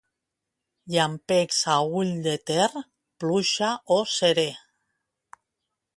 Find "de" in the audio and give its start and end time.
2.29-2.35